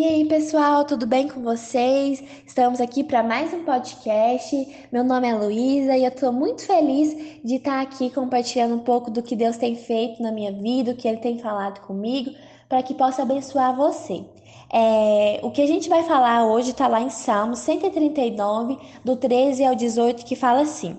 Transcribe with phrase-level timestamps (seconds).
[0.00, 2.24] E aí, pessoal, tudo bem com vocês?
[2.46, 4.86] Estamos aqui para mais um podcast.
[4.90, 7.14] Meu nome é Luísa e eu estou muito feliz
[7.44, 10.96] de estar aqui compartilhando um pouco do que Deus tem feito na minha vida, o
[10.96, 12.34] que Ele tem falado comigo,
[12.66, 14.24] para que possa abençoar você.
[14.72, 19.66] É, o que a gente vai falar hoje está lá em Salmos 139, do 13
[19.66, 20.96] ao 18, que fala assim.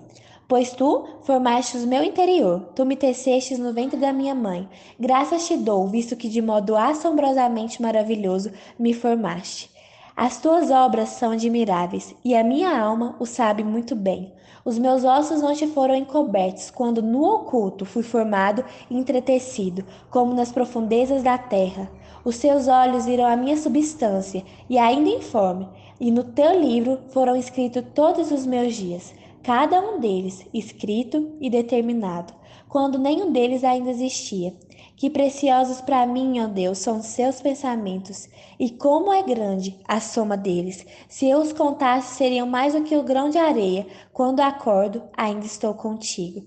[0.52, 4.68] Pois tu formastes o meu interior, tu me tecestes no ventre da minha mãe.
[5.00, 9.72] Graças te dou, visto que de modo assombrosamente maravilhoso me formaste.
[10.14, 14.34] As tuas obras são admiráveis, e a minha alma o sabe muito bem.
[14.66, 20.34] Os meus ossos não te foram encobertos, quando no oculto fui formado e entretecido, como
[20.34, 21.90] nas profundezas da terra.
[22.26, 27.38] Os seus olhos viram a minha substância, e ainda informe, e no teu livro foram
[27.38, 32.34] escritos todos os meus dias cada um deles escrito e determinado,
[32.68, 34.54] quando nenhum deles ainda existia.
[34.96, 40.38] Que preciosos para mim, ó Deus, são seus pensamentos, e como é grande a soma
[40.38, 40.86] deles.
[41.10, 43.88] Se eu os contasse, seriam mais do que o grão de areia.
[44.14, 46.46] Quando acordo, ainda estou contigo.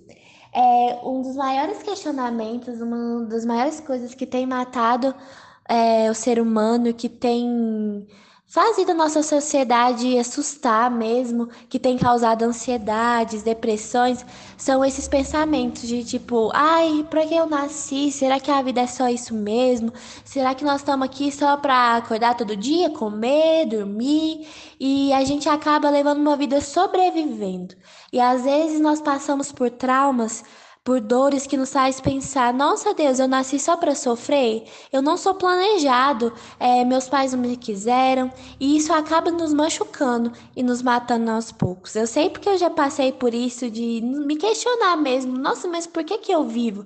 [0.53, 5.13] É um dos maiores questionamentos, uma das maiores coisas que tem matado
[5.69, 8.07] é, o ser humano, que tem
[8.55, 14.25] fazem da nossa sociedade assustar mesmo, que tem causado ansiedades, depressões,
[14.57, 18.13] são esses pensamentos de tipo, ai, pra que eu nasci?
[18.13, 19.93] Será que a vida é só isso mesmo?
[20.25, 24.47] Será que nós estamos aqui só pra acordar todo dia, comer, dormir?
[24.79, 27.75] E a gente acaba levando uma vida sobrevivendo.
[28.13, 30.45] E às vezes nós passamos por traumas
[30.85, 35.17] por dores que nos faz pensar: nossa Deus, eu nasci só para sofrer, eu não
[35.17, 40.83] sou planejado, é, meus pais não me quiseram, e isso acaba nos machucando e nos
[40.83, 41.97] matando aos poucos.
[41.97, 46.05] Eu sei porque eu já passei por isso de me questionar mesmo: nossa, mas por
[46.05, 46.85] que, que eu vivo?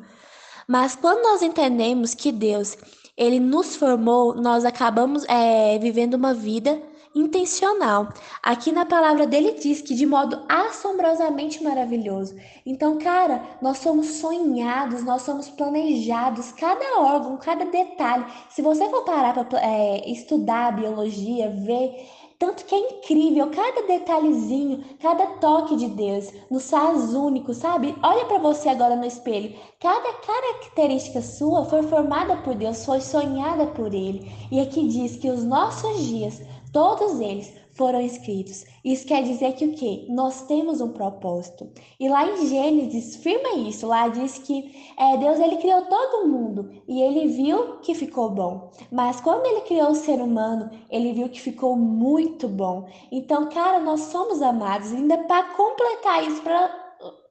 [0.71, 2.77] Mas quando nós entendemos que Deus
[3.19, 6.81] ele nos formou, nós acabamos é, vivendo uma vida
[7.15, 8.09] intencional.
[8.43, 12.37] Aqui na palavra dele diz que de modo assombrosamente maravilhoso.
[12.65, 18.25] Então, cara, nós somos sonhados, nós somos planejados, cada órgão, cada detalhe.
[18.51, 23.83] Se você for parar para é, estudar a biologia, ver tanto que é incrível cada
[23.83, 27.97] detalhezinho, cada toque de Deus, no faz único, sabe?
[28.03, 29.55] Olha para você agora no espelho.
[29.81, 34.31] Cada característica sua foi formada por Deus, foi sonhada por Ele.
[34.53, 36.41] E aqui diz que os nossos dias
[36.73, 38.67] Todos eles foram escritos.
[38.85, 40.05] Isso quer dizer que o quê?
[40.11, 41.71] Nós temos um propósito.
[41.99, 43.87] E lá em Gênesis firma isso.
[43.87, 48.73] Lá diz que é, Deus ele criou todo mundo e ele viu que ficou bom.
[48.91, 52.89] Mas quando ele criou o ser humano, ele viu que ficou muito bom.
[53.13, 54.93] Então, cara, nós somos amados.
[54.93, 56.67] Ainda para completar isso, para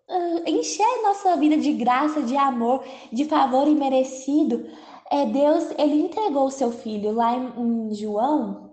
[0.09, 4.65] uh, encher nossa vida de graça, de amor, de favor imerecido,
[5.11, 8.67] é Deus ele entregou o seu filho lá em, em João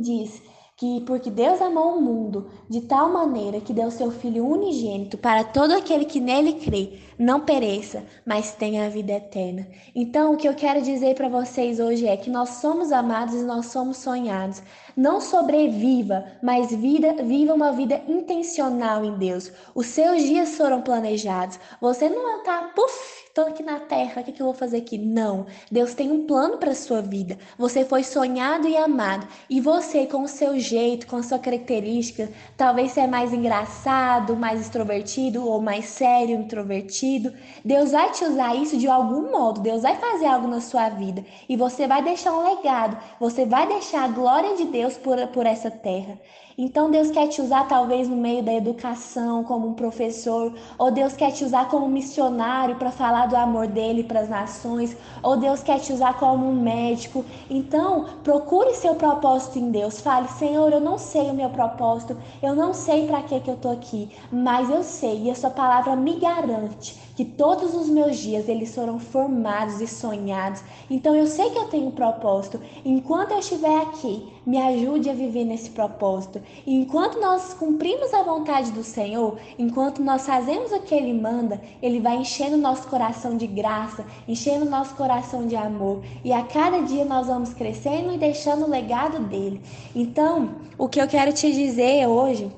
[0.00, 0.42] diz
[0.84, 5.42] que porque Deus amou o mundo de tal maneira que deu seu Filho unigênito para
[5.42, 9.66] todo aquele que nele crê, não pereça, mas tenha a vida eterna.
[9.94, 13.44] Então, o que eu quero dizer para vocês hoje é que nós somos amados e
[13.44, 14.62] nós somos sonhados.
[14.96, 19.50] Não sobreviva, mas vida, viva uma vida intencional em Deus.
[19.74, 21.58] Os seus dias foram planejados.
[21.80, 24.96] Você não está, puf, estou aqui na terra, o que, que eu vou fazer aqui?
[24.96, 25.46] Não.
[25.68, 27.36] Deus tem um plano para sua vida.
[27.58, 29.26] Você foi sonhado e amado.
[29.50, 34.36] E você, com o seu jeito, com a sua característica, talvez você é mais engraçado,
[34.36, 37.32] mais extrovertido ou mais sério, introvertido.
[37.64, 39.60] Deus vai te usar isso de algum modo.
[39.60, 41.24] Deus vai fazer algo na sua vida.
[41.48, 42.96] E você vai deixar um legado.
[43.18, 46.18] Você vai deixar a glória de Deus Deus por, por essa terra.
[46.58, 51.14] Então Deus quer te usar talvez no meio da educação, como um professor, ou Deus
[51.14, 55.62] quer te usar como missionário para falar do amor dele para as nações, ou Deus
[55.62, 57.24] quer te usar como um médico.
[57.48, 60.00] Então, procure seu propósito em Deus.
[60.02, 63.56] Fale: "Senhor, eu não sei o meu propósito, eu não sei para que que eu
[63.56, 68.18] tô aqui, mas eu sei e a sua palavra me garante que todos os meus
[68.18, 70.62] dias eles foram formados e sonhados.
[70.90, 72.60] Então eu sei que eu tenho um propósito.
[72.84, 76.40] Enquanto eu estiver aqui, me ajude a viver nesse propósito.
[76.66, 81.60] E enquanto nós cumprimos a vontade do Senhor, enquanto nós fazemos o que Ele manda,
[81.80, 86.02] Ele vai enchendo o nosso coração de graça, enchendo o nosso coração de amor.
[86.24, 89.62] E a cada dia nós vamos crescendo e deixando o legado dele.
[89.94, 92.50] Então, o que eu quero te dizer hoje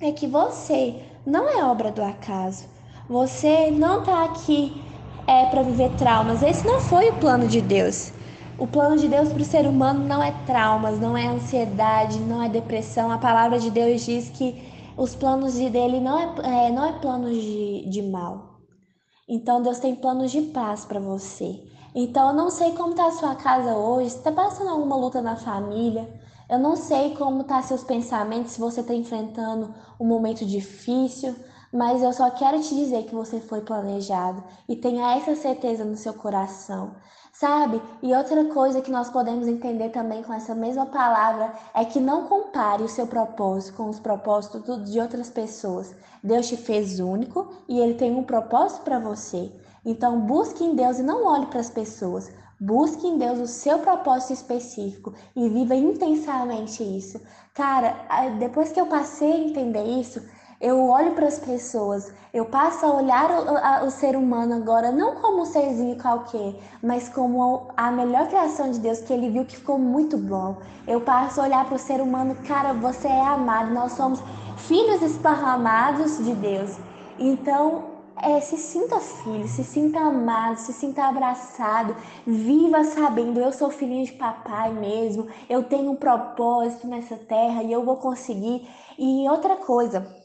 [0.00, 2.71] é que você não é obra do acaso.
[3.08, 4.80] Você não está aqui
[5.26, 6.42] é para viver traumas.
[6.42, 8.12] Esse não foi o plano de Deus.
[8.58, 12.42] O plano de Deus para o ser humano não é traumas, não é ansiedade, não
[12.42, 13.10] é depressão.
[13.10, 14.62] A palavra de Deus diz que
[14.96, 18.60] os planos de dele não é, é não é planos de, de mal.
[19.28, 21.60] Então Deus tem planos de paz para você.
[21.94, 25.36] Então eu não sei como está a sua casa hoje, está passando alguma luta na
[25.36, 26.08] família.
[26.48, 31.34] Eu não sei como tá seus pensamentos, se você está enfrentando um momento difícil,
[31.72, 35.96] mas eu só quero te dizer que você foi planejado e tenha essa certeza no
[35.96, 36.94] seu coração.
[37.32, 37.80] Sabe?
[38.02, 42.26] E outra coisa que nós podemos entender também com essa mesma palavra é que não
[42.26, 45.94] compare o seu propósito com os propósitos de outras pessoas.
[46.22, 49.50] Deus te fez único e ele tem um propósito para você.
[49.84, 52.30] Então busque em Deus e não olhe para as pessoas.
[52.60, 57.20] Busque em Deus o seu propósito específico e viva intensamente isso.
[57.54, 58.06] Cara,
[58.38, 60.22] depois que eu passei a entender isso,
[60.62, 65.16] eu olho para as pessoas, eu passo a olhar o, o, ser humano agora não
[65.16, 69.56] como um serzinho qualquer, mas como a melhor criação de Deus que ele viu que
[69.56, 70.58] ficou muito bom.
[70.86, 74.22] Eu passo a olhar para o ser humano, cara, você é amado, nós somos
[74.56, 76.78] filhos esparramados de Deus.
[77.18, 83.68] Então, é, se sinta filho, se sinta amado, se sinta abraçado, viva sabendo eu sou
[83.68, 88.68] filhinho de papai mesmo, eu tenho um propósito nessa terra e eu vou conseguir.
[88.96, 90.21] E outra coisa,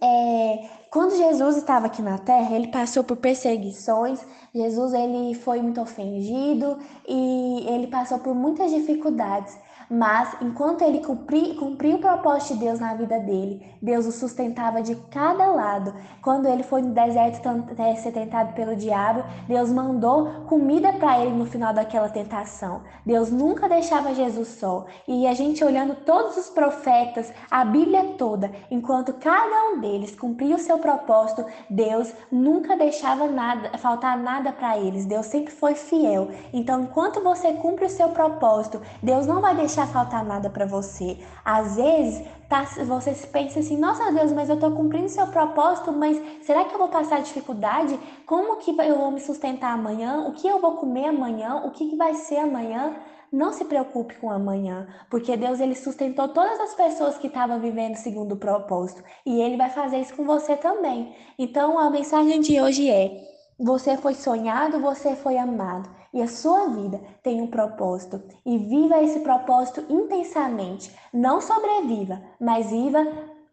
[0.00, 4.20] é, quando Jesus estava aqui na terra, ele passou por perseguições.
[4.54, 9.58] Jesus ele foi muito ofendido e ele passou por muitas dificuldades.
[9.90, 14.82] Mas enquanto ele cumpria, cumpria o propósito de Deus na vida dele, Deus o sustentava
[14.82, 15.94] de cada lado.
[16.20, 17.48] Quando ele foi no deserto
[17.78, 22.82] é, ser tentado pelo diabo, Deus mandou comida para ele no final daquela tentação.
[23.06, 24.86] Deus nunca deixava Jesus só.
[25.06, 30.56] E a gente olhando todos os profetas, a Bíblia toda, enquanto cada um deles cumpria
[30.56, 35.06] o seu propósito, Deus nunca deixava nada, faltar nada para eles.
[35.06, 36.28] Deus sempre foi fiel.
[36.52, 40.66] Então, enquanto você cumpre o seu propósito, Deus não vai deixar deixar faltar nada para
[40.66, 41.18] você.
[41.44, 46.20] Às vezes, tá, você pensa assim: nossa Deus, mas eu estou cumprindo seu propósito, mas
[46.42, 47.98] será que eu vou passar dificuldade?
[48.26, 50.26] Como que eu vou me sustentar amanhã?
[50.28, 51.62] O que eu vou comer amanhã?
[51.64, 52.96] O que, que vai ser amanhã?
[53.30, 57.94] Não se preocupe com amanhã, porque Deus ele sustentou todas as pessoas que estavam vivendo
[57.96, 61.14] segundo o propósito e ele vai fazer isso com você também.
[61.38, 66.68] Então a mensagem de hoje é: você foi sonhado, você foi amado e a sua
[66.68, 70.94] vida tem um propósito e viva esse propósito intensamente.
[71.12, 73.04] Não sobreviva, mas viva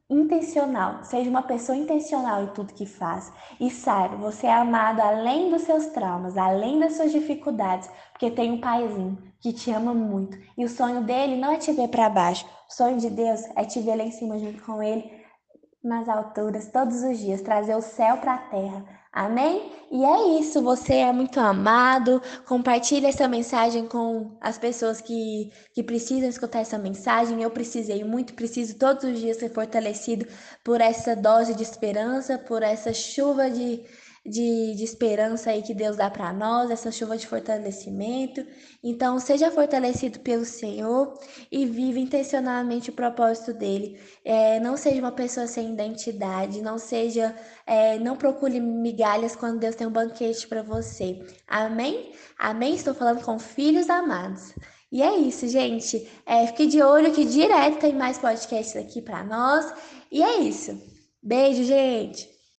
[0.08, 1.04] intencional.
[1.04, 3.34] Seja uma pessoa intencional em tudo que faz.
[3.60, 8.52] E saiba, você é amado além dos seus traumas, além das suas dificuldades, porque tem
[8.52, 10.38] um paizinho que te ama muito.
[10.56, 12.46] E o sonho dele não é te ver para baixo.
[12.70, 15.12] O sonho de Deus é te ver lá em cima junto com ele,
[15.84, 18.86] nas alturas, todos os dias, trazer o céu para a terra
[19.16, 19.72] Amém?
[19.90, 22.22] E é isso, você é muito amado.
[22.46, 27.42] Compartilhe essa mensagem com as pessoas que, que precisam escutar essa mensagem.
[27.42, 30.28] Eu precisei muito, preciso todos os dias ser fortalecido
[30.64, 33.84] por essa dose de esperança, por essa chuva de,
[34.26, 38.46] de, de esperança aí que Deus dá para nós, essa chuva de fortalecimento.
[38.84, 41.14] Então, seja fortalecido pelo Senhor
[41.52, 44.00] e viva intencionalmente o propósito dele.
[44.24, 47.36] É, não seja uma pessoa sem identidade, não seja,
[47.68, 51.24] é, não procure migalhas quando Deus tem um banquete para você.
[51.48, 52.12] Amém?
[52.40, 52.74] Amém?
[52.74, 54.56] Estou falando com filhos amados.
[54.92, 56.10] E é isso, gente.
[56.26, 59.72] É, fique de olho que direto tem mais podcasts aqui para nós.
[60.12, 60.82] E é isso.
[61.22, 62.35] Beijo, gente!